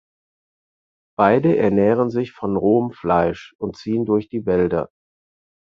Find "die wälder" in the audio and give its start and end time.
4.29-4.89